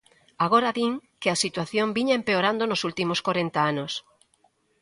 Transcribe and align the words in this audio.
Agora 0.45 0.69
din 0.77 0.93
que 1.21 1.29
a 1.31 1.41
situación 1.43 1.87
viña 1.97 2.15
empeorando 2.19 2.63
nos 2.67 2.81
últimos 2.89 3.19
corenta 3.27 3.59
anos. 3.71 3.93